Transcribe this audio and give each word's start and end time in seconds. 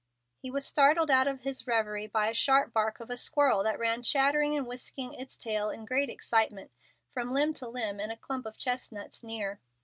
He 0.41 0.49
was 0.49 0.65
startled 0.65 1.11
out 1.11 1.27
of 1.27 1.41
his 1.41 1.67
revery 1.67 2.07
by 2.07 2.29
the 2.29 2.33
sharp 2.33 2.73
bark 2.73 2.99
of 2.99 3.11
a 3.11 3.15
squirrel 3.17 3.61
that 3.61 3.77
ran 3.77 4.01
chattering 4.01 4.55
and 4.57 4.65
whisking 4.65 5.13
its 5.13 5.37
tail 5.37 5.69
in 5.69 5.85
great 5.85 6.09
excitement 6.09 6.71
from 7.13 7.31
limb 7.31 7.53
to 7.53 7.69
limb 7.69 7.99
in 7.99 8.09
a 8.09 8.17
clump 8.17 8.47
of 8.47 8.57
chestnuts 8.57 9.21
near. 9.21 9.59